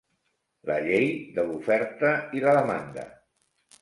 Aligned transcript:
La 0.69 0.77
llei 0.85 1.05
de 1.37 1.45
l'oferta 1.49 2.15
i 2.39 2.43
la 2.47 2.57
demanda. 2.59 3.05